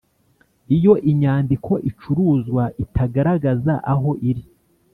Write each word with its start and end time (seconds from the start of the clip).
Iyo 0.77 0.93
inyandiko 1.11 1.71
icuruzwa 1.89 2.63
itagaragaza 2.83 3.73
aho 3.93 4.09
iri 4.29 4.45